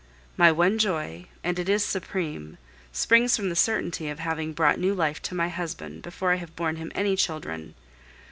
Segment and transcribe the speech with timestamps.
[0.35, 2.57] My one joy, and it is supreme,
[2.91, 6.55] springs from the certainty of having brought new life to my husband before I have
[6.55, 7.75] borne him any children.